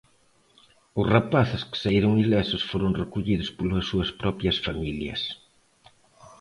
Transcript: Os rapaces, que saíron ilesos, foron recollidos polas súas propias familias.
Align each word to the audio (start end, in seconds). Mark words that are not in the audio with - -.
Os 0.99 1.05
rapaces, 1.15 1.61
que 1.69 1.77
saíron 1.83 2.13
ilesos, 2.25 2.61
foron 2.71 2.97
recollidos 3.01 3.49
polas 3.57 3.85
súas 3.89 4.09
propias 4.21 4.57
familias. 4.65 5.21